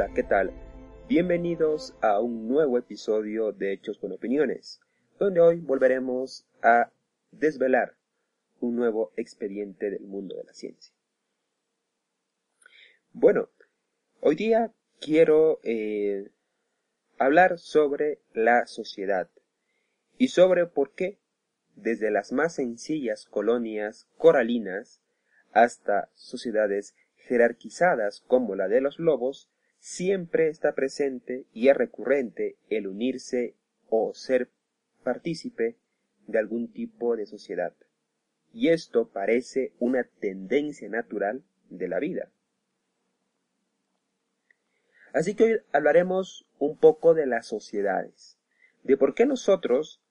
Hola, 0.00 0.14
¿qué 0.14 0.22
tal? 0.22 0.52
Bienvenidos 1.08 1.96
a 2.00 2.20
un 2.20 2.46
nuevo 2.46 2.78
episodio 2.78 3.50
de 3.50 3.72
Hechos 3.72 3.98
con 3.98 4.12
Opiniones, 4.12 4.78
donde 5.18 5.40
hoy 5.40 5.58
volveremos 5.58 6.46
a 6.62 6.92
desvelar 7.32 7.96
un 8.60 8.76
nuevo 8.76 9.12
expediente 9.16 9.90
del 9.90 10.04
mundo 10.04 10.36
de 10.36 10.44
la 10.44 10.52
ciencia. 10.54 10.94
Bueno, 13.12 13.48
hoy 14.20 14.36
día 14.36 14.72
quiero 15.00 15.58
eh, 15.64 16.30
hablar 17.18 17.58
sobre 17.58 18.20
la 18.32 18.68
sociedad 18.68 19.28
y 20.16 20.28
sobre 20.28 20.66
por 20.66 20.94
qué 20.94 21.18
desde 21.74 22.12
las 22.12 22.30
más 22.30 22.54
sencillas 22.54 23.26
colonias 23.26 24.06
coralinas 24.16 25.02
hasta 25.50 26.08
sociedades 26.14 26.94
jerarquizadas 27.16 28.20
como 28.28 28.54
la 28.54 28.68
de 28.68 28.80
los 28.80 29.00
lobos, 29.00 29.50
siempre 29.78 30.48
está 30.48 30.74
presente 30.74 31.46
y 31.52 31.68
es 31.68 31.76
recurrente 31.76 32.56
el 32.68 32.86
unirse 32.86 33.54
o 33.88 34.12
ser 34.14 34.50
partícipe 35.02 35.76
de 36.26 36.38
algún 36.38 36.72
tipo 36.72 37.16
de 37.16 37.26
sociedad. 37.26 37.74
Y 38.52 38.68
esto 38.68 39.08
parece 39.08 39.72
una 39.78 40.04
tendencia 40.04 40.88
natural 40.88 41.44
de 41.70 41.88
la 41.88 41.98
vida. 41.98 42.30
Así 45.12 45.34
que 45.34 45.44
hoy 45.44 45.60
hablaremos 45.72 46.46
un 46.58 46.76
poco 46.76 47.14
de 47.14 47.26
las 47.26 47.46
sociedades, 47.46 48.38
de 48.82 48.96
por 48.96 49.14
qué 49.14 49.26
nosotros, 49.26 50.02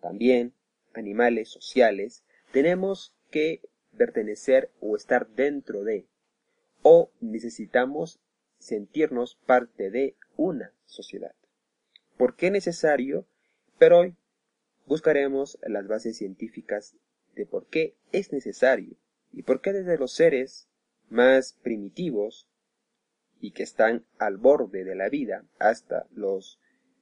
también 0.00 0.54
animales 0.94 1.50
sociales, 1.50 2.24
tenemos 2.52 3.14
que 3.30 3.60
pertenecer 3.96 4.70
o 4.80 4.96
estar 4.96 5.28
dentro 5.28 5.84
de, 5.84 6.06
o 6.82 7.10
necesitamos 7.20 8.20
sentirnos 8.66 9.36
parte 9.46 9.90
de 9.90 10.16
una 10.36 10.72
sociedad. 10.86 11.34
¿Por 12.18 12.34
qué 12.34 12.50
necesario? 12.50 13.26
Pero 13.78 14.00
hoy 14.00 14.16
buscaremos 14.86 15.58
las 15.62 15.86
bases 15.86 16.16
científicas 16.16 16.96
de 17.36 17.46
por 17.46 17.66
qué 17.66 17.94
es 18.10 18.32
necesario 18.32 18.96
y 19.32 19.42
por 19.42 19.60
qué 19.60 19.72
desde 19.72 19.98
los 19.98 20.12
seres 20.12 20.68
más 21.08 21.52
primitivos 21.62 22.48
y 23.40 23.52
que 23.52 23.62
están 23.62 24.04
al 24.18 24.36
borde 24.36 24.82
de 24.82 24.96
la 24.96 25.08
vida 25.10 25.44
hasta 25.60 26.06
los 26.12 26.58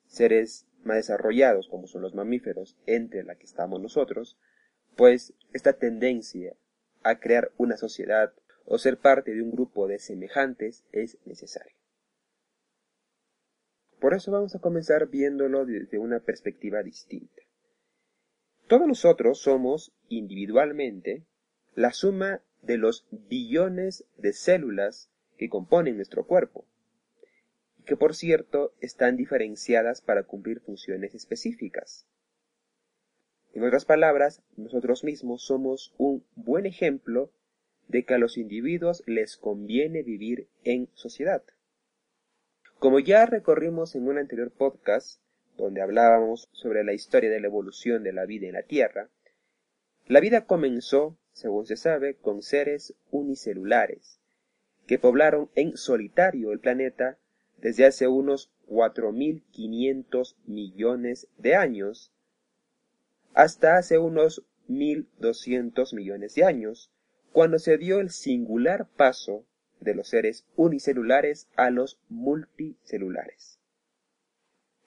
seres 0.07 0.67
más 0.83 0.97
desarrollados 0.97 1.69
como 1.69 1.87
son 1.87 2.03
los 2.03 2.15
mamíferos 2.15 2.77
entre 2.85 3.25
la 3.25 3.37
que 3.37 3.47
estamos 3.47 3.81
nosotros, 3.81 4.37
pues 4.97 5.33
esta 5.55 5.73
tendencia 5.73 6.55
a 7.03 7.21
crear 7.21 7.53
una 7.57 7.79
sociedad 7.79 8.35
o 8.65 8.79
ser 8.79 8.99
parte 8.99 9.35
de 9.35 9.43
un 9.43 9.51
grupo 9.51 9.87
de 9.87 9.99
semejantes 9.99 10.85
es 10.93 11.19
necesario. 11.25 11.77
Por 14.01 14.15
eso 14.15 14.31
vamos 14.31 14.55
a 14.55 14.61
comenzar 14.61 15.09
viéndolo 15.09 15.65
desde 15.65 15.99
una 15.99 16.21
perspectiva 16.21 16.83
distinta. 16.83 17.43
Todos 18.67 18.87
nosotros 18.87 19.41
somos 19.41 19.93
individualmente 20.09 21.25
la 21.75 21.93
suma 21.93 22.43
de 22.63 22.79
los 22.79 23.07
billones 23.11 24.07
de 24.17 24.33
células 24.33 25.11
que 25.37 25.49
componen 25.49 25.97
nuestro 25.97 26.27
cuerpo, 26.27 26.67
y 27.79 27.83
que 27.83 27.97
por 27.97 28.15
cierto 28.15 28.75
están 28.81 29.17
diferenciadas 29.17 30.01
para 30.01 30.25
cumplir 30.25 30.61
funciones 30.61 31.15
específicas. 31.15 32.07
En 33.53 33.63
otras 33.65 33.85
palabras, 33.85 34.43
nosotros 34.57 35.05
mismos 35.05 35.45
somos 35.45 35.95
un 35.99 36.25
buen 36.35 36.67
ejemplo 36.67 37.31
de 37.89 38.05
que 38.05 38.15
a 38.15 38.19
los 38.19 38.39
individuos 38.39 39.03
les 39.07 39.37
conviene 39.37 40.03
vivir 40.03 40.49
en 40.65 40.89
sociedad. 40.95 41.43
Como 42.79 42.99
ya 42.99 43.27
recorrimos 43.27 43.95
en 43.95 44.09
un 44.09 44.19
anterior 44.19 44.51
podcast, 44.51 45.21
donde 45.57 45.81
hablábamos 45.81 46.49
sobre 46.53 46.85
la 46.85 46.93
historia 46.93 47.31
de 47.31 47.41
la 47.41 47.47
evolución 47.47 48.03
de 48.03 48.13
la 48.13 48.27
vida 48.27 48.47
en 48.47 48.55
la 48.55 48.63
Tierra, 48.63 49.09
la 50.07 50.21
vida 50.21 50.47
comenzó, 50.47 51.17
según 51.33 51.67
se 51.67 51.77
sabe, 51.77 52.17
con 52.17 52.43
seres 52.43 52.95
unicelulares, 53.11 54.21
que 54.87 54.99
poblaron 54.99 55.51
en 55.55 55.77
solitario 55.77 56.53
el 56.53 56.61
planeta 56.61 57.19
desde 57.59 57.87
hace 57.87 58.09
unos 58.09 58.51
4.500 58.69 60.37
millones 60.47 61.29
de 61.39 61.55
años 61.55 62.13
hasta 63.35 63.77
hace 63.77 63.99
unos 63.99 64.45
1.200 64.69 65.95
millones 65.95 66.35
de 66.35 66.45
años, 66.45 66.91
cuando 67.35 67.59
se 67.59 67.79
dio 67.79 67.99
el 67.99 68.11
singular 68.11 68.89
paso 68.97 69.45
de 69.81 69.97
los 69.97 70.07
seres 70.07 70.47
unicelulares 70.55 71.49
a 71.57 71.71
los 71.71 71.99
multicelulares. 72.09 73.59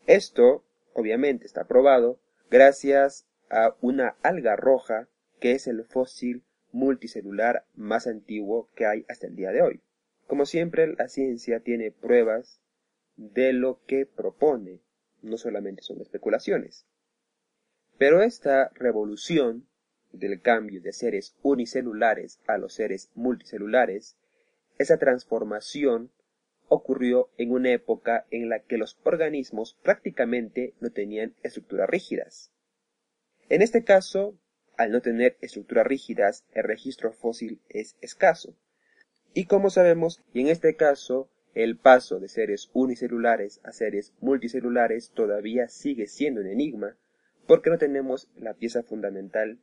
Esto, 0.05 0.63
obviamente, 0.93 1.45
está 1.45 1.67
probado 1.67 2.21
gracias 2.49 3.27
a 3.49 3.75
una 3.81 4.15
alga 4.23 4.55
roja 4.55 5.09
que 5.41 5.51
es 5.51 5.67
el 5.67 5.83
fósil 5.83 6.45
multicelular 6.71 7.65
más 7.75 8.07
antiguo 8.07 8.69
que 8.75 8.85
hay 8.85 9.05
hasta 9.09 9.27
el 9.27 9.35
día 9.35 9.51
de 9.51 9.61
hoy. 9.61 9.81
Como 10.25 10.45
siempre, 10.45 10.87
la 10.87 11.09
ciencia 11.09 11.59
tiene 11.59 11.91
pruebas 11.91 12.61
de 13.17 13.51
lo 13.51 13.83
que 13.85 14.05
propone, 14.05 14.79
no 15.21 15.37
solamente 15.37 15.81
son 15.81 15.99
especulaciones. 15.99 16.87
Pero 17.97 18.21
esta 18.21 18.69
revolución 18.73 19.67
del 20.17 20.41
cambio 20.41 20.81
de 20.81 20.93
seres 20.93 21.35
unicelulares 21.41 22.39
a 22.47 22.57
los 22.57 22.73
seres 22.73 23.09
multicelulares, 23.15 24.17
esa 24.77 24.97
transformación 24.97 26.11
ocurrió 26.69 27.29
en 27.37 27.51
una 27.51 27.71
época 27.71 28.25
en 28.29 28.49
la 28.49 28.59
que 28.59 28.77
los 28.77 28.99
organismos 29.03 29.77
prácticamente 29.83 30.73
no 30.79 30.91
tenían 30.91 31.35
estructuras 31.43 31.89
rígidas. 31.89 32.51
En 33.49 33.61
este 33.61 33.83
caso, 33.83 34.37
al 34.75 34.91
no 34.91 35.01
tener 35.01 35.37
estructuras 35.41 35.87
rígidas, 35.87 36.45
el 36.53 36.63
registro 36.63 37.13
fósil 37.13 37.61
es 37.69 37.95
escaso. 38.01 38.55
Y 39.33 39.45
como 39.45 39.69
sabemos, 39.69 40.21
y 40.33 40.41
en 40.41 40.47
este 40.47 40.75
caso, 40.75 41.29
el 41.53 41.77
paso 41.77 42.19
de 42.19 42.27
seres 42.27 42.69
unicelulares 42.73 43.61
a 43.63 43.71
seres 43.71 44.13
multicelulares 44.19 45.11
todavía 45.11 45.69
sigue 45.69 46.05
siendo 46.07 46.41
un 46.41 46.47
enigma, 46.47 46.97
porque 47.47 47.69
no 47.69 47.77
tenemos 47.77 48.29
la 48.35 48.53
pieza 48.53 48.83
fundamental 48.83 49.59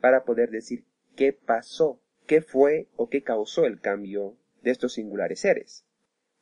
para 0.00 0.24
poder 0.24 0.50
decir 0.50 0.84
qué 1.14 1.32
pasó, 1.32 2.00
qué 2.26 2.40
fue 2.42 2.88
o 2.96 3.08
qué 3.08 3.22
causó 3.22 3.64
el 3.64 3.80
cambio 3.80 4.36
de 4.62 4.70
estos 4.70 4.94
singulares 4.94 5.40
seres. 5.40 5.84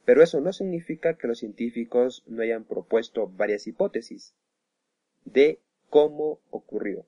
Pero 0.05 0.23
eso 0.23 0.41
no 0.41 0.53
significa 0.53 1.17
que 1.17 1.27
los 1.27 1.39
científicos 1.39 2.25
no 2.27 2.43
hayan 2.43 2.65
propuesto 2.65 3.27
varias 3.29 3.67
hipótesis 3.67 4.35
de 5.25 5.61
cómo 5.89 6.41
ocurrió. 6.51 7.07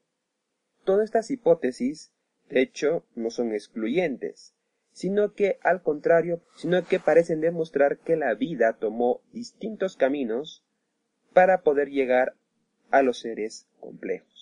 Todas 0.84 1.04
estas 1.04 1.30
hipótesis, 1.30 2.12
de 2.48 2.62
hecho, 2.62 3.04
no 3.14 3.30
son 3.30 3.52
excluyentes, 3.52 4.54
sino 4.92 5.34
que 5.34 5.58
al 5.62 5.82
contrario, 5.82 6.40
sino 6.54 6.82
que 6.86 7.00
parecen 7.00 7.40
demostrar 7.40 7.98
que 7.98 8.16
la 8.16 8.34
vida 8.34 8.78
tomó 8.78 9.20
distintos 9.32 9.96
caminos 9.96 10.64
para 11.34 11.62
poder 11.62 11.90
llegar 11.90 12.34
a 12.90 13.02
los 13.02 13.18
seres 13.18 13.68
complejos. 13.78 14.35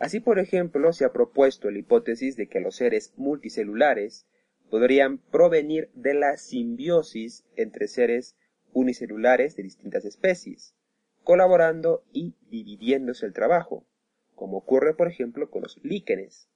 Así, 0.00 0.18
por 0.18 0.38
ejemplo, 0.38 0.94
se 0.94 1.04
ha 1.04 1.12
propuesto 1.12 1.70
la 1.70 1.78
hipótesis 1.78 2.34
de 2.34 2.48
que 2.48 2.58
los 2.58 2.76
seres 2.76 3.12
multicelulares 3.18 4.26
podrían 4.70 5.18
provenir 5.18 5.90
de 5.92 6.14
la 6.14 6.38
simbiosis 6.38 7.44
entre 7.54 7.86
seres 7.86 8.34
unicelulares 8.72 9.56
de 9.56 9.62
distintas 9.62 10.06
especies, 10.06 10.74
colaborando 11.22 12.02
y 12.14 12.34
dividiéndose 12.48 13.26
el 13.26 13.34
trabajo, 13.34 13.86
como 14.34 14.56
ocurre 14.56 14.94
por 14.94 15.06
ejemplo 15.06 15.50
con 15.50 15.62
los 15.62 15.78
líquenes. 15.84 16.48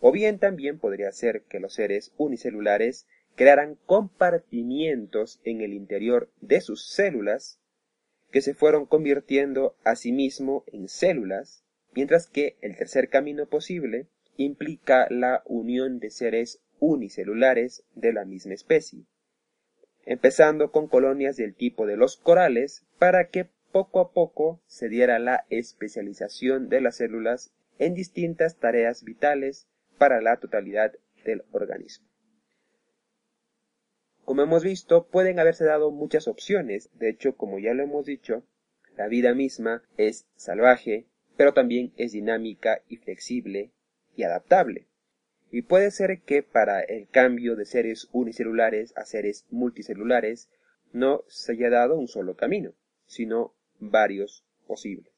O 0.00 0.10
bien 0.10 0.40
también 0.40 0.80
podría 0.80 1.12
ser 1.12 1.44
que 1.44 1.60
los 1.60 1.74
seres 1.74 2.12
unicelulares 2.16 3.06
crearan 3.36 3.76
compartimientos 3.86 5.40
en 5.44 5.60
el 5.60 5.72
interior 5.72 6.32
de 6.40 6.60
sus 6.60 6.88
células 6.88 7.60
que 8.32 8.40
se 8.40 8.54
fueron 8.54 8.86
convirtiendo 8.86 9.76
a 9.84 9.94
sí 9.94 10.10
mismo 10.10 10.64
en 10.66 10.88
células, 10.88 11.61
mientras 11.94 12.26
que 12.26 12.56
el 12.60 12.76
tercer 12.76 13.08
camino 13.08 13.46
posible 13.46 14.06
implica 14.36 15.06
la 15.10 15.42
unión 15.46 15.98
de 15.98 16.10
seres 16.10 16.60
unicelulares 16.78 17.84
de 17.94 18.12
la 18.12 18.24
misma 18.24 18.54
especie, 18.54 19.04
empezando 20.04 20.72
con 20.72 20.88
colonias 20.88 21.36
del 21.36 21.54
tipo 21.54 21.86
de 21.86 21.96
los 21.96 22.16
corales 22.16 22.84
para 22.98 23.28
que 23.28 23.48
poco 23.70 24.00
a 24.00 24.12
poco 24.12 24.60
se 24.66 24.88
diera 24.88 25.18
la 25.18 25.46
especialización 25.48 26.68
de 26.68 26.80
las 26.80 26.96
células 26.96 27.52
en 27.78 27.94
distintas 27.94 28.56
tareas 28.56 29.02
vitales 29.04 29.66
para 29.98 30.20
la 30.20 30.36
totalidad 30.38 30.92
del 31.24 31.44
organismo. 31.52 32.06
Como 34.24 34.42
hemos 34.42 34.62
visto, 34.62 35.08
pueden 35.08 35.38
haberse 35.38 35.64
dado 35.64 35.90
muchas 35.90 36.28
opciones. 36.28 36.90
De 36.94 37.08
hecho, 37.08 37.36
como 37.36 37.58
ya 37.58 37.74
lo 37.74 37.82
hemos 37.82 38.06
dicho, 38.06 38.44
la 38.96 39.08
vida 39.08 39.34
misma 39.34 39.82
es 39.96 40.26
salvaje, 40.36 41.06
pero 41.42 41.54
también 41.54 41.92
es 41.96 42.12
dinámica 42.12 42.84
y 42.88 42.98
flexible 42.98 43.72
y 44.14 44.22
adaptable. 44.22 44.86
Y 45.50 45.62
puede 45.62 45.90
ser 45.90 46.22
que 46.22 46.44
para 46.44 46.82
el 46.82 47.08
cambio 47.08 47.56
de 47.56 47.64
seres 47.64 48.08
unicelulares 48.12 48.96
a 48.96 49.04
seres 49.04 49.44
multicelulares 49.50 50.48
no 50.92 51.24
se 51.26 51.54
haya 51.54 51.68
dado 51.68 51.96
un 51.96 52.06
solo 52.06 52.36
camino, 52.36 52.74
sino 53.06 53.56
varios 53.80 54.44
posibles. 54.68 55.12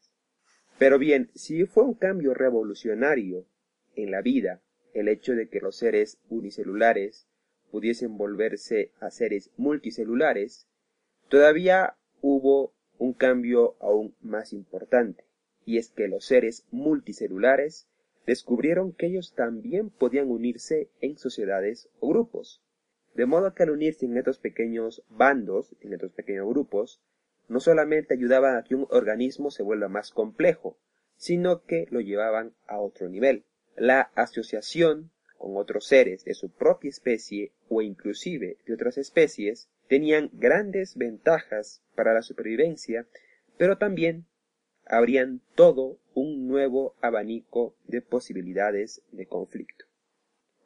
Pero 0.78 0.98
bien, 0.98 1.30
si 1.34 1.66
fue 1.66 1.84
un 1.84 1.92
cambio 1.92 2.32
revolucionario 2.32 3.46
en 3.94 4.10
la 4.10 4.22
vida 4.22 4.62
el 4.94 5.08
hecho 5.08 5.34
de 5.34 5.50
que 5.50 5.60
los 5.60 5.76
seres 5.76 6.16
unicelulares 6.30 7.28
pudiesen 7.70 8.16
volverse 8.16 8.92
a 8.98 9.10
seres 9.10 9.50
multicelulares, 9.58 10.70
todavía 11.28 11.98
hubo 12.22 12.72
un 12.96 13.12
cambio 13.12 13.76
aún 13.78 14.16
más 14.22 14.54
importante, 14.54 15.23
y 15.64 15.78
es 15.78 15.90
que 15.90 16.08
los 16.08 16.24
seres 16.24 16.66
multicelulares 16.70 17.88
descubrieron 18.26 18.92
que 18.92 19.06
ellos 19.06 19.34
también 19.34 19.90
podían 19.90 20.30
unirse 20.30 20.90
en 21.00 21.18
sociedades 21.18 21.88
o 22.00 22.08
grupos. 22.08 22.62
De 23.14 23.26
modo 23.26 23.54
que 23.54 23.62
al 23.62 23.70
unirse 23.70 24.06
en 24.06 24.16
estos 24.16 24.38
pequeños 24.38 25.04
bandos, 25.08 25.76
en 25.80 25.92
estos 25.92 26.12
pequeños 26.12 26.48
grupos, 26.48 27.00
no 27.48 27.60
solamente 27.60 28.14
ayudaban 28.14 28.56
a 28.56 28.64
que 28.64 28.74
un 28.74 28.86
organismo 28.90 29.50
se 29.50 29.62
vuelva 29.62 29.88
más 29.88 30.10
complejo, 30.10 30.78
sino 31.16 31.62
que 31.64 31.86
lo 31.90 32.00
llevaban 32.00 32.54
a 32.66 32.80
otro 32.80 33.08
nivel. 33.08 33.44
La 33.76 34.10
asociación 34.14 35.10
con 35.38 35.56
otros 35.56 35.86
seres 35.86 36.24
de 36.24 36.34
su 36.34 36.50
propia 36.50 36.88
especie 36.88 37.52
o 37.68 37.82
inclusive 37.82 38.56
de 38.66 38.74
otras 38.74 38.98
especies 38.98 39.68
tenían 39.88 40.30
grandes 40.32 40.96
ventajas 40.96 41.82
para 41.94 42.14
la 42.14 42.22
supervivencia, 42.22 43.06
pero 43.58 43.76
también 43.78 44.26
habrían 44.86 45.40
todo 45.54 45.98
un 46.14 46.46
nuevo 46.46 46.94
abanico 47.00 47.74
de 47.86 48.02
posibilidades 48.02 49.02
de 49.12 49.26
conflicto. 49.26 49.84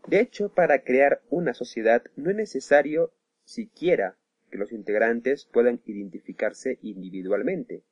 De 0.06 0.20
hecho, 0.20 0.48
para 0.48 0.82
crear 0.84 1.22
una 1.30 1.54
sociedad 1.54 2.02
no 2.16 2.30
es 2.30 2.36
necesario 2.36 3.12
siquiera 3.44 4.16
que 4.50 4.58
los 4.58 4.72
integrantes 4.72 5.46
puedan 5.46 5.80
identificarse 5.84 6.78
individualmente. 6.82 7.82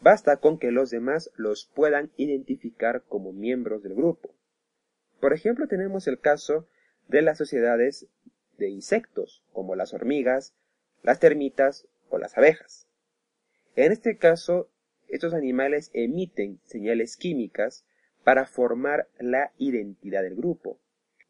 Basta 0.00 0.36
con 0.36 0.58
que 0.58 0.70
los 0.70 0.90
demás 0.90 1.30
los 1.36 1.70
puedan 1.74 2.12
identificar 2.16 3.04
como 3.08 3.32
miembros 3.32 3.82
del 3.82 3.94
grupo. 3.94 4.34
Por 5.20 5.32
ejemplo, 5.32 5.66
tenemos 5.66 6.06
el 6.06 6.20
caso 6.20 6.68
de 7.08 7.22
las 7.22 7.38
sociedades 7.38 8.06
de 8.58 8.68
insectos, 8.68 9.42
como 9.52 9.74
las 9.74 9.94
hormigas, 9.94 10.54
las 11.02 11.18
termitas 11.20 11.88
o 12.10 12.18
las 12.18 12.36
abejas. 12.36 12.86
En 13.74 13.92
este 13.92 14.18
caso, 14.18 14.70
estos 15.08 15.34
animales 15.34 15.90
emiten 15.92 16.60
señales 16.64 17.16
químicas 17.16 17.84
para 18.24 18.46
formar 18.46 19.08
la 19.18 19.52
identidad 19.58 20.22
del 20.22 20.34
grupo, 20.34 20.80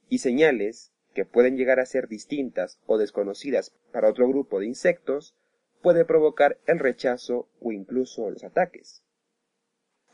y 0.08 0.18
señales 0.18 0.92
que 1.14 1.24
pueden 1.24 1.56
llegar 1.56 1.80
a 1.80 1.86
ser 1.86 2.08
distintas 2.08 2.78
o 2.86 2.98
desconocidas 2.98 3.74
para 3.92 4.08
otro 4.08 4.28
grupo 4.28 4.60
de 4.60 4.66
insectos, 4.66 5.34
puede 5.82 6.04
provocar 6.04 6.58
el 6.66 6.78
rechazo 6.78 7.48
o 7.60 7.72
incluso 7.72 8.30
los 8.30 8.44
ataques. 8.44 9.02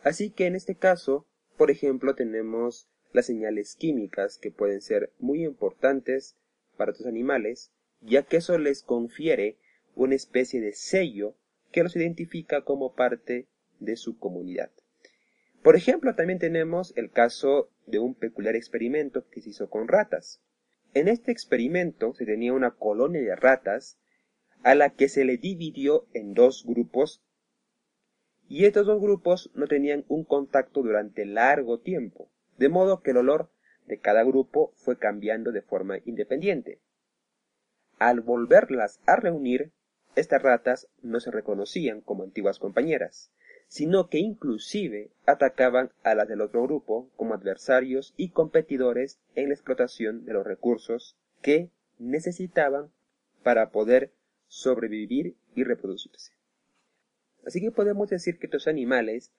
Así 0.02 0.30
que 0.30 0.46
en 0.46 0.56
este 0.56 0.76
caso, 0.76 1.26
por 1.56 1.70
ejemplo, 1.70 2.14
tenemos 2.14 2.88
las 3.12 3.26
señales 3.26 3.76
químicas 3.76 4.38
que 4.38 4.50
pueden 4.50 4.80
ser 4.80 5.12
muy 5.18 5.44
importantes 5.44 6.36
para 6.76 6.92
estos 6.92 7.06
animales, 7.06 7.72
ya 8.00 8.22
que 8.22 8.38
eso 8.38 8.58
les 8.58 8.82
confiere 8.82 9.58
una 9.94 10.14
especie 10.14 10.60
de 10.60 10.72
sello 10.72 11.36
que 11.70 11.82
los 11.82 11.96
identifica 11.96 12.64
como 12.64 12.94
parte 12.94 13.46
de 13.84 13.96
su 13.96 14.18
comunidad. 14.18 14.70
Por 15.62 15.76
ejemplo, 15.76 16.14
también 16.14 16.38
tenemos 16.38 16.92
el 16.96 17.10
caso 17.10 17.70
de 17.86 17.98
un 17.98 18.14
peculiar 18.14 18.56
experimento 18.56 19.28
que 19.28 19.40
se 19.40 19.50
hizo 19.50 19.70
con 19.70 19.86
ratas. 19.86 20.42
En 20.94 21.08
este 21.08 21.30
experimento 21.30 22.14
se 22.14 22.26
tenía 22.26 22.52
una 22.52 22.72
colonia 22.72 23.20
de 23.20 23.36
ratas 23.36 23.98
a 24.62 24.74
la 24.74 24.90
que 24.90 25.08
se 25.08 25.24
le 25.24 25.36
dividió 25.36 26.06
en 26.12 26.34
dos 26.34 26.64
grupos 26.66 27.22
y 28.48 28.66
estos 28.66 28.86
dos 28.86 29.00
grupos 29.00 29.50
no 29.54 29.66
tenían 29.66 30.04
un 30.08 30.24
contacto 30.24 30.82
durante 30.82 31.24
largo 31.24 31.80
tiempo, 31.80 32.30
de 32.58 32.68
modo 32.68 33.00
que 33.00 33.12
el 33.12 33.16
olor 33.18 33.50
de 33.86 33.98
cada 33.98 34.24
grupo 34.24 34.72
fue 34.76 34.98
cambiando 34.98 35.52
de 35.52 35.62
forma 35.62 35.98
independiente. 36.04 36.80
Al 37.98 38.20
volverlas 38.20 39.00
a 39.06 39.16
reunir, 39.16 39.72
estas 40.16 40.42
ratas 40.42 40.88
no 41.00 41.20
se 41.20 41.30
reconocían 41.30 42.02
como 42.02 42.24
antiguas 42.24 42.58
compañeras, 42.58 43.32
sino 43.72 44.10
que 44.10 44.18
inclusive 44.18 45.08
atacaban 45.24 45.92
a 46.02 46.14
las 46.14 46.28
del 46.28 46.42
otro 46.42 46.62
grupo 46.62 47.08
como 47.16 47.32
adversarios 47.32 48.12
y 48.18 48.28
competidores 48.28 49.18
en 49.34 49.48
la 49.48 49.54
explotación 49.54 50.26
de 50.26 50.34
los 50.34 50.46
recursos 50.46 51.16
que 51.40 51.70
necesitaban 51.98 52.92
para 53.42 53.70
poder 53.70 54.12
sobrevivir 54.46 55.36
y 55.54 55.64
reproducirse. 55.64 56.32
Así 57.46 57.62
que 57.62 57.70
podemos 57.70 58.10
decir 58.10 58.38
que 58.38 58.44
estos 58.44 58.68
animales 58.68 59.32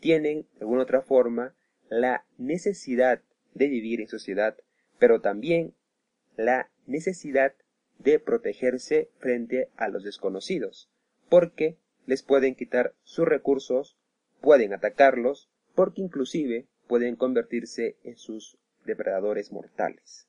tienen, 0.00 0.48
de 0.54 0.62
alguna 0.62 0.82
otra 0.82 1.02
forma, 1.02 1.54
la 1.88 2.24
necesidad 2.36 3.22
de 3.54 3.68
vivir 3.68 4.00
en 4.00 4.08
sociedad, 4.08 4.56
pero 4.98 5.20
también 5.20 5.72
la 6.36 6.68
necesidad 6.88 7.54
de 8.00 8.18
protegerse 8.18 9.08
frente 9.18 9.68
a 9.76 9.86
los 9.86 10.02
desconocidos, 10.02 10.90
porque 11.28 11.76
les 12.08 12.22
pueden 12.22 12.54
quitar 12.54 12.94
sus 13.02 13.28
recursos, 13.28 13.98
pueden 14.40 14.72
atacarlos, 14.72 15.50
porque 15.74 16.00
inclusive 16.00 16.66
pueden 16.86 17.16
convertirse 17.16 17.98
en 18.02 18.16
sus 18.16 18.56
depredadores 18.86 19.52
mortales. 19.52 20.26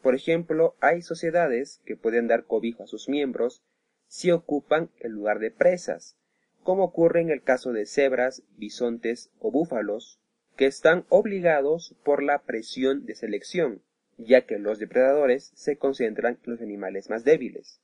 Por 0.00 0.14
ejemplo, 0.14 0.76
hay 0.78 1.02
sociedades 1.02 1.80
que 1.84 1.96
pueden 1.96 2.28
dar 2.28 2.44
cobijo 2.44 2.84
a 2.84 2.86
sus 2.86 3.08
miembros 3.08 3.64
si 4.06 4.30
ocupan 4.30 4.92
el 5.00 5.10
lugar 5.10 5.40
de 5.40 5.50
presas, 5.50 6.16
como 6.62 6.84
ocurre 6.84 7.20
en 7.20 7.30
el 7.30 7.42
caso 7.42 7.72
de 7.72 7.86
cebras, 7.86 8.44
bisontes 8.56 9.32
o 9.40 9.50
búfalos, 9.50 10.20
que 10.54 10.66
están 10.66 11.04
obligados 11.08 11.96
por 12.04 12.22
la 12.22 12.42
presión 12.42 13.06
de 13.06 13.16
selección, 13.16 13.82
ya 14.18 14.46
que 14.46 14.60
los 14.60 14.78
depredadores 14.78 15.50
se 15.56 15.78
concentran 15.78 16.38
en 16.44 16.52
los 16.52 16.60
animales 16.60 17.10
más 17.10 17.24
débiles. 17.24 17.80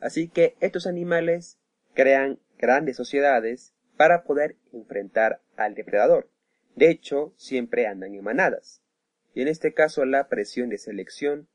Así 0.00 0.28
que 0.28 0.54
estos 0.60 0.86
animales 0.86 1.58
crean 1.94 2.38
grandes 2.58 2.96
sociedades 2.96 3.74
para 3.96 4.24
poder 4.24 4.56
enfrentar 4.72 5.40
al 5.56 5.74
depredador. 5.74 6.30
De 6.76 6.90
hecho, 6.90 7.34
siempre 7.36 7.86
andan 7.86 8.14
en 8.14 8.22
manadas. 8.22 8.82
Y 9.34 9.42
en 9.42 9.48
este 9.48 9.74
caso 9.74 10.04
la 10.04 10.28
presión 10.28 10.68
de 10.68 10.78
selección 10.78 11.48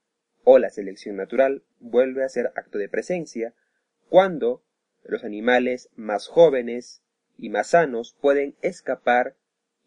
o 0.43 0.59
la 0.59 0.69
selección 0.69 1.15
natural 1.15 1.63
vuelve 1.79 2.23
a 2.23 2.29
ser 2.29 2.51
acto 2.55 2.77
de 2.77 2.89
presencia 2.89 3.53
cuando 4.09 4.63
los 5.03 5.23
animales 5.23 5.89
más 5.95 6.27
jóvenes 6.27 7.01
y 7.37 7.49
más 7.49 7.67
sanos 7.67 8.15
pueden 8.21 8.55
escapar 8.61 9.35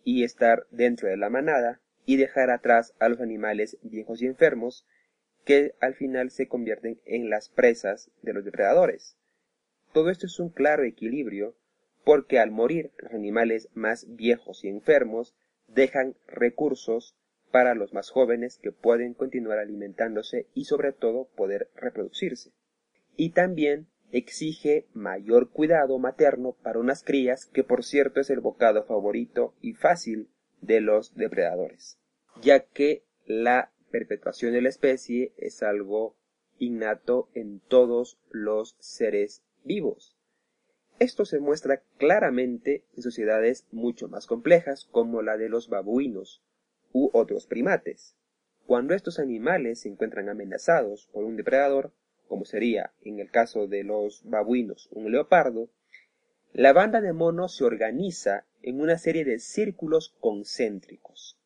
y 0.05 0.25
estar 0.25 0.67
dentro 0.71 1.09
de 1.09 1.17
la 1.17 1.31
manada 1.31 1.81
y 2.05 2.17
dejar 2.17 2.50
atrás 2.50 2.95
a 2.99 3.09
los 3.09 3.21
animales 3.21 3.79
viejos 3.83 4.23
y 4.23 4.26
enfermos 4.26 4.87
que 5.45 5.75
al 5.81 5.95
final 5.95 6.31
se 6.31 6.49
convierten 6.49 7.00
en 7.05 7.31
las 7.31 7.49
presas 7.49 8.11
de 8.23 8.33
los 8.33 8.45
depredadores. 8.45 9.16
Todo 9.97 10.11
esto 10.11 10.26
es 10.26 10.38
un 10.41 10.50
claro 10.50 10.85
equilibrio 10.85 11.57
porque 12.05 12.38
al 12.38 12.50
morir 12.50 12.93
los 12.99 13.15
animales 13.15 13.71
más 13.73 14.05
viejos 14.15 14.62
y 14.62 14.69
enfermos 14.69 15.35
dejan 15.69 16.17
recursos 16.26 17.17
para 17.50 17.75
los 17.75 17.95
más 17.95 18.11
jóvenes 18.11 18.59
que 18.59 18.73
pueden 18.73 19.15
continuar 19.15 19.59
alimentándose 19.59 20.49
y 20.53 20.67
sobre 20.67 20.93
todo 20.93 21.31
poder 21.35 21.71
reproducirse. 21.75 22.53
Y 23.17 23.31
también 23.31 23.87
exige 24.12 24.85
mayor 24.93 25.49
cuidado 25.49 25.99
materno 25.99 26.53
para 26.62 26.79
unas 26.79 27.03
crías 27.03 27.47
que 27.47 27.65
por 27.65 27.83
cierto 27.83 28.21
es 28.21 28.29
el 28.29 28.41
bocado 28.41 28.85
favorito 28.85 29.55
y 29.62 29.73
fácil 29.73 30.29
de 30.61 30.83
los 30.83 31.15
depredadores, 31.15 31.99
ya 32.43 32.61
que 32.61 33.07
la 33.25 33.73
perpetuación 33.91 34.53
de 34.53 34.61
la 34.61 34.69
especie 34.69 35.33
es 35.38 35.62
algo 35.62 36.19
innato 36.59 37.31
en 37.33 37.61
todos 37.61 38.19
los 38.31 38.76
seres 38.79 39.43
vivos. 39.67 40.17
Esto 40.99 41.27
se 41.27 41.41
muestra 41.41 41.83
claramente 41.99 42.85
en 42.97 43.03
sociedades 43.03 43.67
mucho 43.71 44.09
más 44.09 44.27
complejas 44.27 44.87
como 44.91 45.21
la 45.21 45.37
de 45.37 45.51
los 45.51 45.69
babuinos 45.69 46.43
u 46.93 47.11
otros 47.13 47.47
primates. 47.47 48.17
Cuando 48.67 48.95
estos 48.95 49.19
animales 49.19 49.81
se 49.81 49.91
encuentran 49.91 50.31
amenazados 50.31 51.09
por 51.13 51.25
un 51.25 51.37
depredador, 51.37 51.93
como 52.29 52.47
sería 52.47 52.93
en 53.03 53.21
el 53.21 53.31
caso 53.31 53.67
de 53.67 53.85
los 53.85 54.23
babuinos 54.25 54.89
un 54.91 55.13
leopardo, 55.13 55.69
la 56.53 56.73
banda 56.73 57.03
de 57.03 57.13
monos 57.13 57.57
se 57.57 57.65
organiza 57.65 58.47
en 58.63 58.81
una 58.81 58.97
serie 58.97 59.25
de 59.27 59.39
círculos 59.39 60.17
concéntricos. 60.21 61.39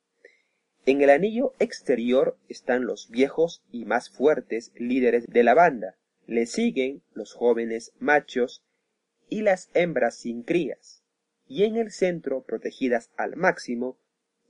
En 0.87 1.03
el 1.03 1.11
anillo 1.11 1.53
exterior 1.59 2.39
están 2.49 2.85
los 2.85 3.11
viejos 3.11 3.65
y 3.73 3.85
más 3.85 4.09
fuertes 4.09 4.73
líderes 4.77 5.27
de 5.27 5.43
la 5.43 5.55
banda, 5.55 5.97
le 6.31 6.47
siguen 6.47 7.03
los 7.13 7.33
jóvenes 7.35 7.93
machos 7.99 8.63
y 9.29 9.43
las 9.43 9.69
hembras 9.75 10.15
sin 10.15 10.45
crías, 10.45 11.03
y 11.49 11.65
en 11.65 11.75
el 11.75 11.91
centro, 11.91 12.45
protegidas 12.45 13.11
al 13.17 13.35
máximo, 13.35 13.99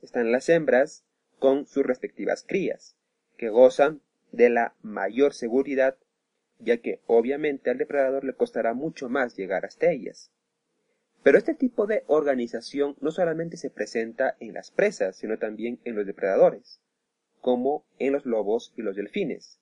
están 0.02 0.30
las 0.30 0.50
hembras 0.50 1.06
con 1.38 1.64
sus 1.66 1.86
respectivas 1.86 2.44
crías, 2.46 2.98
que 3.38 3.48
gozan 3.48 4.02
de 4.30 4.50
la 4.50 4.74
mayor 4.82 5.32
seguridad 5.32 5.96
ya 6.58 6.76
que 6.76 7.00
obviamente 7.06 7.70
al 7.70 7.78
depredador 7.78 8.24
le 8.24 8.34
costará 8.34 8.74
mucho 8.74 9.08
más 9.08 9.34
llegar 9.34 9.64
hasta 9.64 9.90
ellas. 9.90 10.30
Pero 11.22 11.38
este 11.38 11.54
tipo 11.54 11.86
de 11.86 12.04
organización 12.08 12.94
no 13.00 13.10
solamente 13.10 13.56
se 13.56 13.70
presenta 13.70 14.36
en 14.38 14.52
las 14.52 14.70
presas, 14.70 15.16
sino 15.16 15.38
también 15.38 15.80
en 15.84 15.94
los 15.94 16.04
depredadores, 16.04 16.82
como 17.40 17.86
en 17.98 18.12
los 18.12 18.26
lobos 18.26 18.74
y 18.76 18.82
los 18.82 18.96
delfines, 18.96 19.59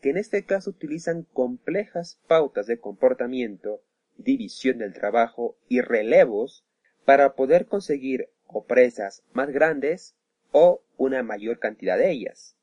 que 0.00 0.10
en 0.10 0.16
este 0.16 0.44
caso 0.44 0.70
utilizan 0.70 1.24
complejas 1.32 2.20
pautas 2.26 2.66
de 2.66 2.78
comportamiento, 2.78 3.82
división 4.16 4.78
del 4.78 4.92
trabajo 4.92 5.56
y 5.68 5.80
relevos 5.80 6.64
para 7.04 7.34
poder 7.34 7.66
conseguir 7.66 8.28
o 8.46 8.64
presas 8.64 9.22
más 9.32 9.50
grandes 9.50 10.16
o 10.52 10.82
una 10.96 11.22
mayor 11.22 11.58
cantidad 11.58 11.98
de 11.98 12.10
ellas, 12.10 12.56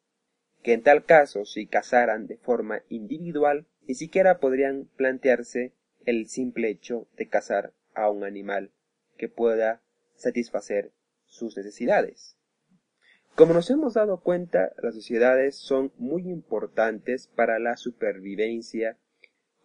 que 0.64 0.74
en 0.74 0.84
tal 0.84 1.06
caso 1.06 1.46
si 1.46 1.68
cazaran 1.68 2.28
de 2.28 2.38
forma 2.38 2.82
individual 2.90 3.68
ni 3.88 3.96
siquiera 3.96 4.40
podrían 4.40 4.90
plantearse 4.96 5.74
el 6.06 6.28
simple 6.28 6.70
hecho 6.70 7.08
de 7.16 7.28
cazar 7.28 7.74
a 7.94 8.10
un 8.10 8.24
animal 8.24 8.72
que 9.18 9.30
pueda 9.30 9.82
satisfacer 10.16 10.92
sus 11.26 11.56
necesidades. 11.58 12.35
Como 13.36 13.54
nos 13.54 13.70
hemos 13.70 13.96
dado 13.96 14.22
cuenta, 14.22 14.72
las 14.82 14.96
sociedades 14.96 15.58
son 15.58 15.92
muy 15.98 16.30
importantes 16.30 17.28
para 17.28 17.60
la 17.60 17.76
supervivencia, 17.76 18.98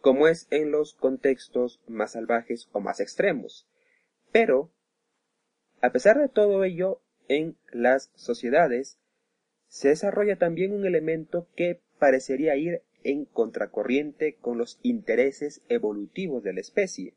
como 0.00 0.26
es 0.26 0.48
en 0.50 0.72
los 0.72 0.94
contextos 0.94 1.80
más 1.86 2.12
salvajes 2.12 2.68
o 2.72 2.80
más 2.80 2.98
extremos. 2.98 3.68
Pero, 4.32 4.72
a 5.80 5.92
pesar 5.92 6.18
de 6.18 6.28
todo 6.28 6.64
ello, 6.64 7.00
en 7.28 7.56
las 7.70 8.10
sociedades 8.16 8.98
se 9.68 9.90
desarrolla 9.90 10.36
también 10.36 10.72
un 10.72 10.84
elemento 10.84 11.46
que 11.54 11.80
parecería 12.00 12.56
ir 12.56 12.82
en 13.04 13.24
contracorriente 13.24 14.34
con 14.34 14.58
los 14.58 14.80
intereses 14.82 15.62
evolutivos 15.68 16.42
de 16.42 16.54
la 16.54 16.60
especie. 16.60 17.14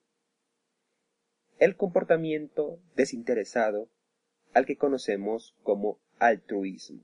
El 1.57 1.75
comportamiento 1.77 2.79
desinteresado 2.95 3.89
al 4.53 4.67
que 4.67 4.77
conocemos 4.77 5.55
como 5.63 5.97
altruismo. 6.19 7.03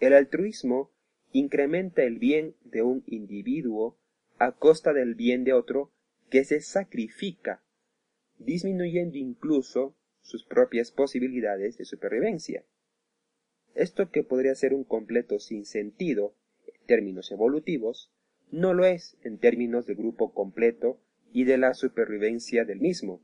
El 0.00 0.14
altruismo 0.14 0.92
incrementa 1.32 2.02
el 2.02 2.18
bien 2.18 2.54
de 2.64 2.82
un 2.82 3.02
individuo 3.06 3.98
a 4.38 4.52
costa 4.52 4.92
del 4.92 5.14
bien 5.14 5.44
de 5.44 5.52
otro 5.52 5.92
que 6.30 6.44
se 6.44 6.60
sacrifica, 6.60 7.62
disminuyendo 8.38 9.18
incluso 9.18 9.96
sus 10.20 10.44
propias 10.44 10.92
posibilidades 10.92 11.78
de 11.78 11.84
supervivencia. 11.84 12.64
Esto 13.74 14.10
que 14.10 14.22
podría 14.22 14.54
ser 14.54 14.74
un 14.74 14.84
completo 14.84 15.38
sinsentido 15.38 16.34
en 16.66 16.86
términos 16.86 17.30
evolutivos, 17.30 18.12
no 18.50 18.74
lo 18.74 18.84
es 18.84 19.16
en 19.22 19.38
términos 19.38 19.86
de 19.86 19.94
grupo 19.94 20.32
completo 20.32 21.00
y 21.32 21.44
de 21.44 21.58
la 21.58 21.74
supervivencia 21.74 22.64
del 22.64 22.80
mismo. 22.80 23.22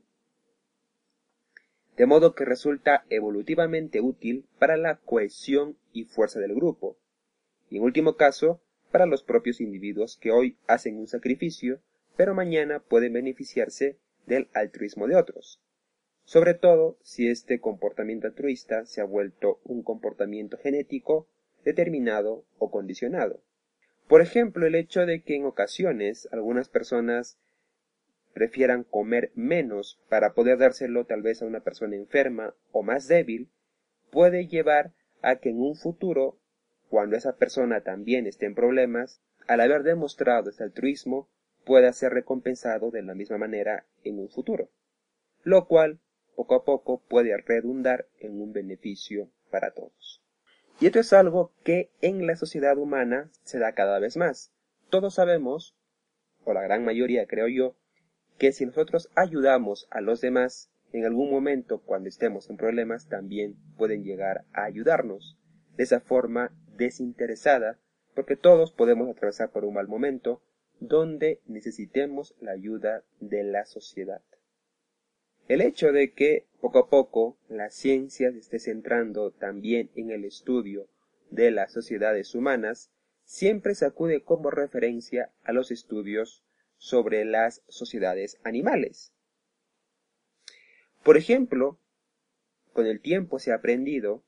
De 1.97 2.05
modo 2.05 2.35
que 2.35 2.45
resulta 2.45 3.05
evolutivamente 3.09 4.01
útil 4.01 4.45
para 4.59 4.77
la 4.77 4.97
cohesión 4.97 5.77
y 5.93 6.05
fuerza 6.05 6.39
del 6.39 6.53
grupo, 6.53 6.97
y 7.69 7.77
en 7.77 7.83
último 7.83 8.15
caso, 8.15 8.61
para 8.91 9.05
los 9.05 9.23
propios 9.23 9.61
individuos 9.61 10.17
que 10.17 10.31
hoy 10.31 10.57
hacen 10.67 10.97
un 10.97 11.07
sacrificio, 11.07 11.81
pero 12.15 12.33
mañana 12.33 12.79
pueden 12.79 13.13
beneficiarse 13.13 13.97
del 14.25 14.49
altruismo 14.53 15.07
de 15.07 15.15
otros 15.15 15.61
sobre 16.25 16.55
todo 16.55 16.97
si 17.03 17.29
este 17.29 17.59
comportamiento 17.59 18.27
altruista 18.27 18.85
se 18.85 18.99
ha 18.99 19.05
vuelto 19.05 19.61
un 19.63 19.83
comportamiento 19.83 20.57
genético 20.57 21.29
determinado 21.63 22.45
o 22.57 22.71
condicionado. 22.71 23.41
Por 24.07 24.21
ejemplo, 24.21 24.65
el 24.65 24.75
hecho 24.75 25.05
de 25.05 25.21
que 25.21 25.35
en 25.35 25.45
ocasiones 25.45 26.27
algunas 26.31 26.67
personas 26.67 27.39
prefieran 28.35 28.83
comer 28.83 29.31
menos 29.33 29.97
para 30.09 30.33
poder 30.33 30.57
dárselo 30.57 31.05
tal 31.05 31.21
vez 31.21 31.41
a 31.41 31.45
una 31.45 31.61
persona 31.61 31.95
enferma 31.95 32.53
o 32.73 32.83
más 32.83 33.07
débil, 33.07 33.49
puede 34.11 34.47
llevar 34.47 34.91
a 35.21 35.37
que 35.37 35.51
en 35.51 35.61
un 35.61 35.77
futuro, 35.77 36.37
cuando 36.89 37.15
esa 37.15 37.37
persona 37.37 37.79
también 37.81 38.27
esté 38.27 38.45
en 38.45 38.53
problemas, 38.53 39.21
al 39.47 39.61
haber 39.61 39.83
demostrado 39.83 40.49
este 40.49 40.63
altruismo, 40.63 41.29
pueda 41.63 41.93
ser 41.93 42.11
recompensado 42.11 42.91
de 42.91 43.03
la 43.03 43.15
misma 43.15 43.37
manera 43.37 43.85
en 44.03 44.19
un 44.19 44.27
futuro, 44.27 44.69
lo 45.43 45.65
cual 45.65 46.01
poco 46.35 46.55
a 46.55 46.65
poco 46.65 47.01
puede 47.07 47.37
redundar 47.37 48.05
en 48.19 48.41
un 48.41 48.51
beneficio 48.51 49.31
para 49.49 49.71
todos. 49.71 50.21
Y 50.81 50.87
esto 50.87 50.99
es 50.99 51.13
algo 51.13 51.53
que 51.63 51.89
en 52.01 52.27
la 52.27 52.35
sociedad 52.35 52.77
humana 52.77 53.31
se 53.43 53.59
da 53.59 53.71
cada 53.75 53.97
vez 53.99 54.17
más. 54.17 54.51
Todos 54.89 55.15
sabemos, 55.15 55.77
o 56.43 56.53
la 56.53 56.63
gran 56.63 56.83
mayoría 56.83 57.27
creo 57.27 57.47
yo, 57.47 57.77
que 58.37 58.51
si 58.51 58.65
nosotros 58.65 59.09
ayudamos 59.15 59.87
a 59.91 60.01
los 60.01 60.21
demás, 60.21 60.71
en 60.91 61.05
algún 61.05 61.29
momento 61.29 61.81
cuando 61.81 62.09
estemos 62.09 62.49
en 62.49 62.57
problemas 62.57 63.07
también 63.07 63.55
pueden 63.77 64.03
llegar 64.03 64.45
a 64.53 64.63
ayudarnos 64.63 65.37
de 65.77 65.83
esa 65.83 65.99
forma 65.99 66.51
desinteresada, 66.77 67.79
porque 68.13 68.35
todos 68.35 68.71
podemos 68.71 69.09
atravesar 69.09 69.51
por 69.51 69.65
un 69.65 69.73
mal 69.73 69.87
momento 69.87 70.41
donde 70.79 71.41
necesitemos 71.45 72.35
la 72.39 72.51
ayuda 72.51 73.03
de 73.19 73.43
la 73.43 73.65
sociedad. 73.65 74.21
El 75.47 75.61
hecho 75.61 75.91
de 75.91 76.13
que 76.13 76.47
poco 76.59 76.79
a 76.79 76.89
poco 76.89 77.37
la 77.49 77.69
ciencia 77.69 78.31
se 78.31 78.39
esté 78.39 78.59
centrando 78.59 79.31
también 79.31 79.91
en 79.95 80.11
el 80.11 80.25
estudio 80.25 80.87
de 81.29 81.51
las 81.51 81.71
sociedades 81.71 82.33
humanas 82.35 82.91
siempre 83.23 83.75
se 83.75 83.85
acude 83.85 84.23
como 84.23 84.49
referencia 84.49 85.31
a 85.43 85.51
los 85.51 85.71
estudios 85.71 86.44
sobre 86.77 87.25
las 87.25 87.63
sociedades 87.67 88.37
animales. 88.43 89.13
Por 91.03 91.17
ejemplo, 91.17 91.79
con 92.73 92.87
el 92.87 92.99
tiempo 92.99 93.39
se 93.39 93.51
ha 93.51 93.55
aprendido 93.55 94.23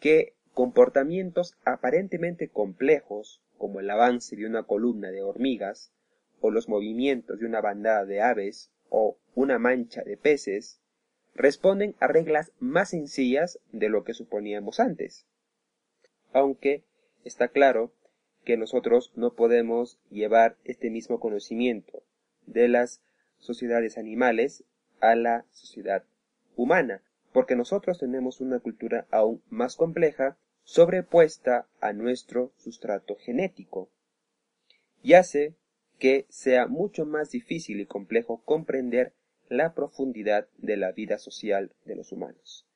que 0.00 0.36
comportamientos 0.52 1.56
aparentemente 1.64 2.48
complejos, 2.48 3.42
como 3.56 3.80
el 3.80 3.90
avance 3.90 4.36
de 4.36 4.46
una 4.46 4.64
columna 4.64 5.10
de 5.10 5.22
hormigas, 5.22 5.92
o 6.40 6.50
los 6.50 6.68
movimientos 6.68 7.40
de 7.40 7.46
una 7.46 7.60
bandada 7.60 8.04
de 8.04 8.20
aves, 8.20 8.70
o 8.90 9.18
una 9.34 9.58
mancha 9.58 10.02
de 10.02 10.16
peces 10.16 10.80
responden 11.34 11.94
a 12.00 12.08
reglas 12.08 12.52
más 12.58 12.90
sencillas 12.90 13.60
de 13.72 13.88
lo 13.88 14.04
que 14.04 14.14
suponíamos 14.14 14.80
antes. 14.80 15.26
Aunque 16.32 16.84
está 17.24 17.48
claro 17.48 17.92
que 18.48 18.56
nosotros 18.56 19.12
no 19.14 19.34
podemos 19.34 20.00
llevar 20.08 20.56
este 20.64 20.88
mismo 20.88 21.20
conocimiento 21.20 22.02
de 22.46 22.66
las 22.68 23.02
sociedades 23.36 23.98
animales 23.98 24.64
a 25.00 25.16
la 25.16 25.44
sociedad 25.50 26.02
humana, 26.56 27.02
porque 27.34 27.56
nosotros 27.56 27.98
tenemos 27.98 28.40
una 28.40 28.58
cultura 28.58 29.06
aún 29.10 29.42
más 29.50 29.76
compleja 29.76 30.38
sobrepuesta 30.62 31.68
a 31.82 31.92
nuestro 31.92 32.54
sustrato 32.56 33.16
genético. 33.16 33.90
Y 35.02 35.12
hace 35.12 35.54
que 35.98 36.24
sea 36.30 36.66
mucho 36.68 37.04
más 37.04 37.30
difícil 37.30 37.80
y 37.80 37.84
complejo 37.84 38.40
comprender 38.46 39.12
la 39.50 39.74
profundidad 39.74 40.48
de 40.56 40.78
la 40.78 40.92
vida 40.92 41.18
social 41.18 41.74
de 41.84 41.96
los 41.96 42.12
humanos. 42.12 42.66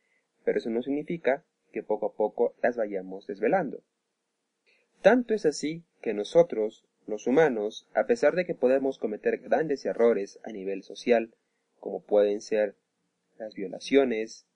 Pero 0.45 0.59
eso 0.59 0.69
no 0.69 0.83
significa 0.83 1.47
que 1.73 1.83
poco 1.83 2.05
a 2.05 2.12
poco 2.12 2.55
las 2.61 2.76
vayamos 2.76 3.26
desvelando. 3.26 3.83
Tanto 5.02 5.35
es 5.35 5.44
así 5.44 5.85
que 6.00 6.14
nosotros, 6.14 6.85
los 7.06 7.26
humanos, 7.26 7.88
a 7.94 8.06
pesar 8.06 8.35
de 8.35 8.47
que 8.47 8.54
podemos 8.54 8.99
cometer 8.99 9.38
grandes 9.38 9.85
errores 9.85 10.38
a 10.44 10.50
nivel 10.50 10.82
social, 10.82 11.35
como 11.80 12.02
pueden 12.02 12.40
ser 12.40 12.76
las 13.38 13.54
violaciones, 13.54 14.47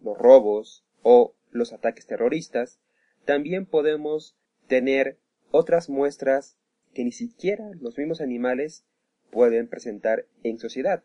los 0.00 0.16
robos 0.18 0.84
o 1.02 1.34
los 1.50 1.72
ataques 1.72 2.06
terroristas, 2.06 2.78
también 3.24 3.66
podemos 3.66 4.36
tener 4.68 5.18
otras 5.50 5.88
muestras 5.88 6.58
que 6.94 7.04
ni 7.04 7.12
siquiera 7.12 7.70
los 7.80 7.96
mismos 7.98 8.20
animales 8.20 8.84
pueden 9.30 9.68
presentar 9.68 10.26
en 10.42 10.58
sociedad 10.58 11.02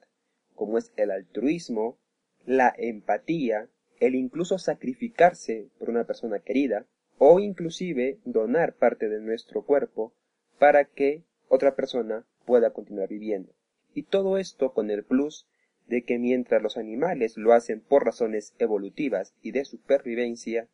como 0.58 0.78
es 0.80 0.92
el 0.98 1.12
altruismo, 1.12 1.98
la 2.46 2.74
empatía, 2.78 3.70
el 4.02 4.16
incluso 4.16 4.58
sacrificarse 4.58 5.70
por 5.78 5.90
una 5.90 6.06
persona 6.06 6.40
querida, 6.40 6.88
o 7.18 7.40
inclusive 7.40 8.20
donar 8.26 8.76
parte 8.76 9.10
de 9.10 9.20
nuestro 9.20 9.64
cuerpo 9.64 10.14
para 10.60 10.86
que 10.86 11.24
otra 11.48 11.76
persona 11.76 12.26
pueda 12.46 12.72
continuar 12.72 13.10
viviendo. 13.10 13.54
Y 13.94 14.04
todo 14.04 14.38
esto 14.38 14.74
con 14.74 14.92
el 14.92 15.04
plus 15.04 15.48
de 15.88 16.04
que 16.04 16.20
mientras 16.20 16.62
los 16.62 16.78
animales 16.78 17.38
lo 17.38 17.54
hacen 17.54 17.82
por 17.82 18.06
razones 18.06 18.54
evolutivas 18.60 19.34
y 19.42 19.52
de 19.52 19.66
supervivencia, 19.66 20.68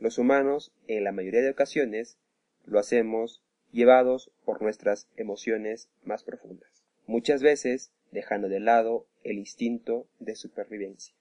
los 0.00 0.18
humanos, 0.18 0.72
en 0.88 1.04
la 1.04 1.12
mayoría 1.12 1.42
de 1.42 1.50
ocasiones, 1.50 2.18
lo 2.64 2.78
hacemos 2.78 3.42
llevados 3.70 4.32
por 4.44 4.62
nuestras 4.62 5.08
emociones 5.16 5.90
más 6.02 6.24
profundas. 6.24 6.84
Muchas 7.06 7.42
veces 7.42 7.92
dejando 8.10 8.48
de 8.48 8.60
lado 8.60 9.06
el 9.22 9.38
instinto 9.38 10.06
de 10.20 10.36
supervivencia. 10.36 11.14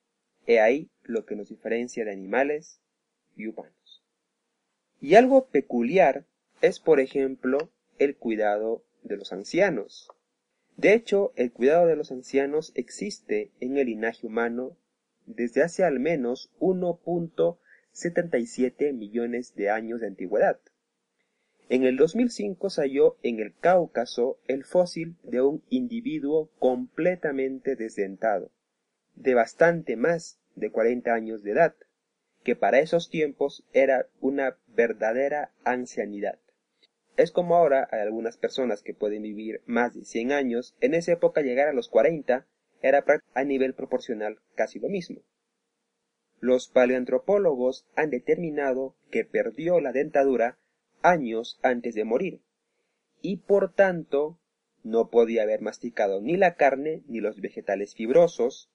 He 0.45 0.59
ahí 0.59 0.89
lo 1.03 1.25
que 1.25 1.35
nos 1.35 1.49
diferencia 1.49 2.05
de 2.05 2.11
animales 2.11 2.79
y 3.35 3.47
humanos. 3.47 3.82
Y 5.03 5.13
algo 5.15 5.49
peculiar 5.49 6.25
es, 6.61 6.79
por 6.79 7.01
ejemplo, 7.01 7.69
el 7.99 8.15
cuidado 8.15 8.85
de 9.03 9.17
los 9.17 9.33
ancianos. 9.33 10.07
De 10.77 10.93
hecho, 10.93 11.33
el 11.35 11.51
cuidado 11.51 11.87
de 11.87 11.97
los 11.97 12.13
ancianos 12.13 12.71
existe 12.73 13.51
en 13.59 13.77
el 13.77 13.87
linaje 13.87 14.25
humano 14.25 14.77
desde 15.25 15.61
hace 15.61 15.83
al 15.83 15.99
menos 15.99 16.53
1.77 16.61 18.93
millones 18.93 19.55
de 19.55 19.69
años 19.69 19.99
de 19.99 20.07
antigüedad. 20.07 20.57
En 21.67 21.83
el 21.83 21.97
2005 21.97 22.69
se 22.69 22.83
halló 22.83 23.17
en 23.23 23.41
el 23.41 23.53
Cáucaso 23.59 24.39
el 24.47 24.63
fósil 24.63 25.17
de 25.23 25.41
un 25.41 25.65
individuo 25.67 26.49
completamente 26.59 27.75
desdentado, 27.75 28.53
de 29.15 29.33
bastante 29.33 29.97
más 29.97 30.39
de 30.55 30.71
40 30.71 31.13
años 31.13 31.43
de 31.43 31.51
edad, 31.51 31.75
que 32.43 32.55
para 32.55 32.79
esos 32.79 33.09
tiempos 33.09 33.65
era 33.73 34.07
una 34.19 34.57
verdadera 34.67 35.51
ancianidad. 35.63 36.39
Es 37.15 37.31
como 37.31 37.55
ahora 37.55 37.87
hay 37.91 38.01
algunas 38.01 38.37
personas 38.37 38.81
que 38.81 38.93
pueden 38.93 39.21
vivir 39.21 39.61
más 39.65 39.93
de 39.93 40.03
100 40.03 40.31
años, 40.31 40.75
en 40.81 40.93
esa 40.93 41.13
época 41.13 41.41
llegar 41.41 41.67
a 41.67 41.73
los 41.73 41.89
40 41.89 42.47
era 42.81 43.05
a 43.33 43.43
nivel 43.43 43.73
proporcional 43.75 44.39
casi 44.55 44.79
lo 44.79 44.89
mismo. 44.89 45.21
Los 46.39 46.67
paleoantropólogos 46.67 47.87
han 47.95 48.09
determinado 48.09 48.95
que 49.09 49.23
perdió 49.23 49.79
la 49.79 49.93
dentadura 49.93 50.57
años 51.01 51.59
antes 51.61 51.95
de 51.95 52.03
morir, 52.03 52.41
y 53.21 53.37
por 53.37 53.73
tanto 53.73 54.39
no 54.83 55.09
podía 55.09 55.43
haber 55.43 55.61
masticado 55.61 56.19
ni 56.19 56.35
la 56.35 56.55
carne 56.55 57.03
ni 57.07 57.21
los 57.21 57.39
vegetales 57.39 57.95
fibrosos 57.95 58.69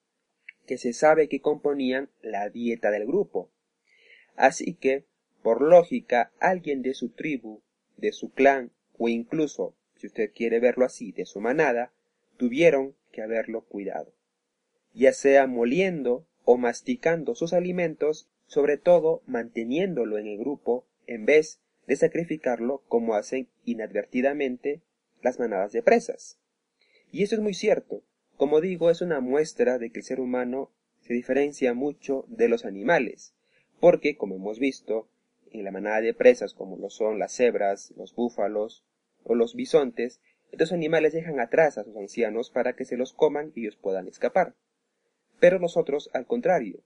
que 0.66 0.78
se 0.78 0.92
sabe 0.92 1.28
que 1.28 1.40
componían 1.40 2.10
la 2.22 2.48
dieta 2.48 2.90
del 2.90 3.06
grupo. 3.06 3.50
Así 4.38 4.74
que, 4.74 5.04
por 5.42 5.60
lógica, 5.60 6.32
alguien 6.38 6.80
de 6.80 6.94
su 6.94 7.08
tribu, 7.08 7.60
de 7.96 8.12
su 8.12 8.30
clan, 8.30 8.70
o 8.96 9.08
incluso, 9.08 9.74
si 9.96 10.06
usted 10.06 10.30
quiere 10.32 10.60
verlo 10.60 10.84
así, 10.84 11.10
de 11.10 11.26
su 11.26 11.40
manada, 11.40 11.92
tuvieron 12.36 12.94
que 13.10 13.20
haberlo 13.20 13.62
cuidado, 13.64 14.14
ya 14.94 15.12
sea 15.12 15.48
moliendo 15.48 16.24
o 16.44 16.56
masticando 16.56 17.34
sus 17.34 17.52
alimentos, 17.52 18.30
sobre 18.46 18.76
todo 18.76 19.22
manteniéndolo 19.26 20.18
en 20.18 20.28
el 20.28 20.38
grupo 20.38 20.86
en 21.08 21.26
vez 21.26 21.60
de 21.88 21.96
sacrificarlo 21.96 22.84
como 22.86 23.14
hacen 23.14 23.48
inadvertidamente 23.64 24.82
las 25.20 25.40
manadas 25.40 25.72
de 25.72 25.82
presas. 25.82 26.38
Y 27.10 27.24
eso 27.24 27.34
es 27.34 27.40
muy 27.40 27.54
cierto. 27.54 28.04
Como 28.36 28.60
digo, 28.60 28.88
es 28.88 29.00
una 29.00 29.18
muestra 29.18 29.78
de 29.78 29.90
que 29.90 29.98
el 29.98 30.04
ser 30.04 30.20
humano 30.20 30.70
se 31.00 31.12
diferencia 31.12 31.74
mucho 31.74 32.24
de 32.28 32.48
los 32.48 32.64
animales, 32.64 33.34
porque, 33.80 34.16
como 34.16 34.36
hemos 34.36 34.58
visto, 34.58 35.08
en 35.52 35.64
la 35.64 35.70
manada 35.70 36.00
de 36.00 36.14
presas 36.14 36.54
como 36.54 36.76
lo 36.76 36.90
son 36.90 37.18
las 37.18 37.32
cebras, 37.32 37.92
los 37.96 38.14
búfalos 38.14 38.84
o 39.24 39.34
los 39.34 39.54
bisontes, 39.54 40.20
estos 40.50 40.72
animales 40.72 41.12
dejan 41.12 41.40
atrás 41.40 41.78
a 41.78 41.84
sus 41.84 41.96
ancianos 41.96 42.50
para 42.50 42.74
que 42.74 42.84
se 42.84 42.96
los 42.96 43.12
coman 43.12 43.52
y 43.54 43.62
ellos 43.62 43.76
puedan 43.76 44.08
escapar. 44.08 44.54
Pero 45.40 45.58
nosotros, 45.58 46.10
al 46.12 46.26
contrario, 46.26 46.82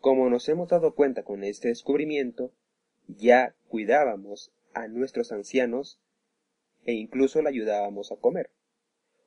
como 0.00 0.28
nos 0.28 0.48
hemos 0.48 0.68
dado 0.68 0.94
cuenta 0.94 1.22
con 1.22 1.44
este 1.44 1.68
descubrimiento, 1.68 2.52
ya 3.06 3.54
cuidábamos 3.68 4.52
a 4.74 4.88
nuestros 4.88 5.32
ancianos 5.32 6.00
e 6.84 6.92
incluso 6.92 7.42
le 7.42 7.48
ayudábamos 7.48 8.12
a 8.12 8.16
comer. 8.16 8.50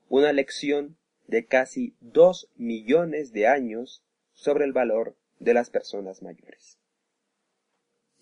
Una 0.10 0.34
lección 0.34 0.98
de 1.28 1.46
casi 1.46 1.96
dos 2.02 2.50
millones 2.56 3.32
de 3.32 3.48
años 3.48 4.04
sobre 4.34 4.66
el 4.66 4.74
valor 4.74 5.16
de 5.40 5.54
las 5.54 5.70
personas 5.70 6.22
mayores. 6.22 6.80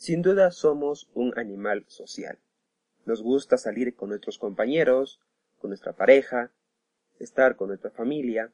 Sin 0.02 0.24
duda 0.24 0.50
somos 0.50 1.12
un 1.14 1.32
animal 1.38 1.86
social. 1.88 2.40
Nos 3.06 3.22
gusta 3.22 3.60
salir 3.60 3.96
con 3.96 4.10
nuestros 4.10 4.40
compañeros, 4.40 5.22
con 5.60 5.70
nuestra 5.70 5.94
pareja, 5.94 6.52
estar 7.20 7.56
con 7.56 7.68
nuestra 7.68 7.92
familia 7.92 8.52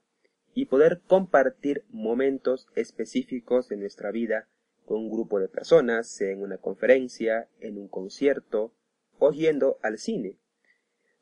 y 0.54 0.66
poder 0.66 1.00
compartir 1.08 1.86
momentos 1.88 2.68
específicos 2.76 3.70
de 3.70 3.78
nuestra 3.78 4.12
vida 4.12 4.50
con 4.86 4.98
un 4.98 5.10
grupo 5.10 5.40
de 5.40 5.48
personas, 5.48 6.20
en 6.20 6.42
una 6.42 6.58
conferencia, 6.58 7.48
en 7.62 7.78
un 7.78 7.88
concierto 7.88 8.74
o 9.18 9.32
yendo 9.32 9.80
al 9.82 10.00
cine. 10.00 10.36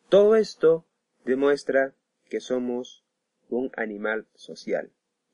Todo 0.10 0.36
esto 0.36 0.88
demuestra 1.24 1.94
que 2.32 2.40
somos 2.40 3.06
un 3.48 3.70
animal 3.76 4.26
social 4.34 4.92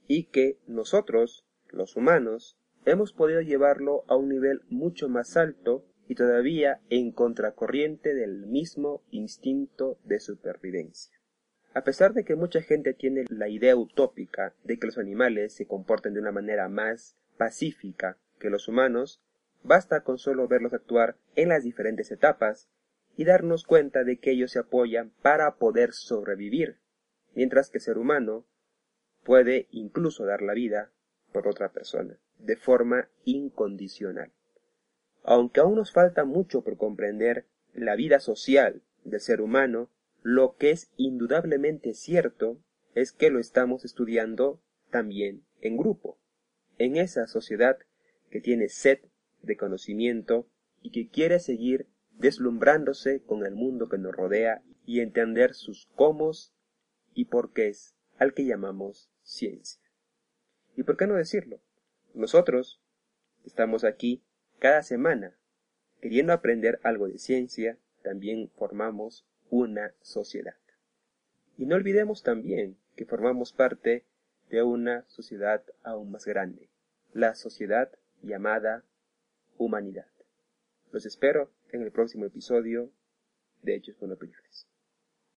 y 0.10 0.26
que 0.26 0.60
nosotros, 0.68 1.46
los 1.70 1.96
humanos, 1.96 2.58
hemos 2.86 3.14
podido 3.14 3.42
llevarlo 3.42 4.04
a 4.08 4.16
un 4.16 4.30
nivel 4.30 4.62
mucho 4.70 5.10
más 5.10 5.38
alto 5.38 5.86
y 6.08 6.16
todavía 6.16 6.82
en 6.90 7.12
contracorriente 7.12 8.14
del 8.14 8.46
mismo 8.46 9.04
instinto 9.12 9.98
de 10.04 10.20
supervivencia. 10.20 11.18
A 11.74 11.84
pesar 11.84 12.14
de 12.14 12.26
que 12.26 12.36
mucha 12.36 12.62
gente 12.62 12.94
tiene 12.94 13.24
la 13.30 13.48
idea 13.48 13.78
utópica 13.78 14.54
de 14.64 14.78
que 14.78 14.88
los 14.88 14.98
animales 14.98 15.54
se 15.54 15.66
comporten 15.66 16.14
de 16.14 16.20
una 16.20 16.34
manera 16.34 16.68
más 16.68 17.16
pacífica 17.38 18.18
que 18.40 18.50
los 18.50 18.68
humanos, 18.68 19.22
basta 19.64 20.04
con 20.04 20.18
solo 20.18 20.48
verlos 20.48 20.74
actuar 20.74 21.16
en 21.36 21.50
las 21.50 21.64
diferentes 21.64 22.12
etapas 22.12 22.70
y 23.16 23.24
darnos 23.24 23.66
cuenta 23.66 24.04
de 24.04 24.20
que 24.20 24.32
ellos 24.32 24.52
se 24.52 24.60
apoyan 24.60 25.12
para 25.22 25.56
poder 25.56 25.94
sobrevivir, 25.94 26.80
mientras 27.36 27.70
que 27.70 27.78
el 27.78 27.84
ser 27.84 27.98
humano 27.98 28.46
puede 29.24 29.68
incluso 29.72 30.26
dar 30.26 30.42
la 30.42 30.54
vida 30.54 30.92
por 31.32 31.48
otra 31.48 31.72
persona, 31.72 32.18
de 32.44 32.56
forma 32.56 33.10
incondicional. 33.26 34.32
Aunque 35.24 35.60
aún 35.60 35.76
nos 35.76 35.92
falta 35.92 36.26
mucho 36.26 36.64
por 36.64 36.78
comprender 36.78 37.46
la 37.74 37.96
vida 37.96 38.20
social 38.20 38.82
del 39.04 39.20
ser 39.20 39.42
humano, 39.42 39.90
lo 40.22 40.56
que 40.58 40.72
es 40.72 40.92
indudablemente 40.98 41.94
cierto 41.94 42.60
es 42.96 43.12
que 43.12 43.30
lo 43.30 43.40
estamos 43.40 43.86
estudiando 43.86 44.62
también 44.90 45.44
en 45.62 45.78
grupo 45.78 46.18
en 46.78 46.98
esa 46.98 47.28
sociedad 47.28 47.78
que 48.30 48.42
tiene 48.42 48.68
sed 48.68 49.00
de 49.42 49.56
conocimiento 49.56 50.48
y 50.82 50.92
que 50.92 51.10
quiere 51.10 51.40
seguir 51.40 51.88
deslumbrándose 52.12 53.22
con 53.22 53.46
el 53.46 53.54
mundo 53.54 53.88
que 53.88 53.98
nos 53.98 54.16
rodea 54.16 54.64
y 54.86 55.00
entender 55.00 55.54
sus 55.54 55.88
cómo 55.96 56.32
y 57.14 57.26
porqués 57.26 57.96
al 58.18 58.34
que 58.34 58.46
llamamos 58.46 59.10
ciencia. 59.22 59.82
¿Y 60.76 60.84
por 60.84 60.98
qué 60.98 61.08
no 61.08 61.16
decirlo? 61.16 61.62
Nosotros 62.14 62.82
estamos 63.46 63.84
aquí 63.84 64.24
cada 64.60 64.84
semana 64.84 65.36
queriendo 66.02 66.34
aprender 66.34 66.80
algo 66.84 67.08
de 67.08 67.20
ciencia, 67.20 67.78
también 68.04 68.50
formamos 68.56 69.26
una 69.50 69.94
sociedad. 70.02 70.58
Y 71.58 71.66
no 71.66 71.76
olvidemos 71.76 72.24
también 72.24 72.78
que 72.96 73.06
formamos 73.06 73.54
parte 73.54 74.06
de 74.50 74.64
una 74.64 75.06
sociedad 75.08 75.64
aún 75.84 76.12
más 76.12 76.26
grande, 76.26 76.70
la 77.14 77.36
sociedad 77.36 77.92
llamada 78.22 78.84
humanidad. 79.58 80.08
Los 80.92 81.06
espero 81.06 81.52
en 81.72 81.82
el 81.84 81.92
próximo 81.92 82.26
episodio 82.26 82.92
de 83.62 83.76
Hechos 83.76 83.96
con 83.96 84.12
opiniones. 84.12 84.71